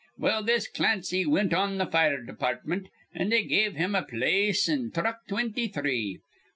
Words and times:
"Well, 0.17 0.41
this 0.43 0.67
Clancy 0.67 1.27
wint 1.27 1.53
on 1.53 1.77
th' 1.77 1.91
fire 1.91 2.23
departmint, 2.23 2.87
an' 3.13 3.29
they 3.29 3.43
give 3.43 3.75
him 3.75 3.93
a 3.93 4.01
place 4.01 4.67
in 4.67 4.89
thruck 4.89 5.27
twinty 5.27 5.67
three. 5.67 6.19